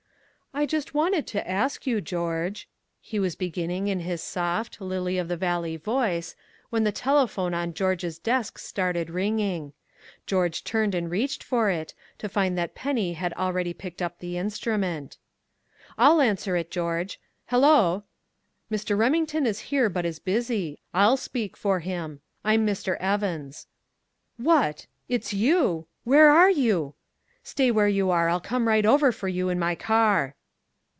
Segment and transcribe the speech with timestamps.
[0.53, 2.67] "I just wanted to ask you, George"
[3.01, 6.35] he was beginning in his soft, lily of the valley voice,
[6.69, 9.71] when the telephone on George's desk started ringing.
[10.27, 14.37] George turned and reached for it, to find that Penny had already picked up the
[14.37, 15.17] instrument.
[15.97, 17.17] "I'll answer it, George....
[17.45, 18.03] Hello...
[18.69, 18.97] Mr.
[18.97, 22.97] Remington is here, but is busy; I'll speak for him I'm Mr.
[22.99, 23.67] Evans....
[24.35, 25.87] What it's you!
[26.03, 26.95] Where are you?...
[27.41, 30.35] Stay where you are; I'll come right over for you in my car."